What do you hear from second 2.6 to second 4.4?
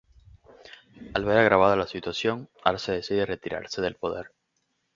Arce decide retirase del poder.